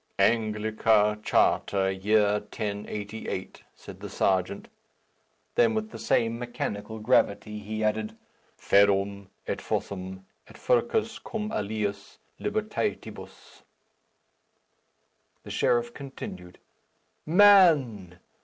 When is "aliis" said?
11.51-12.17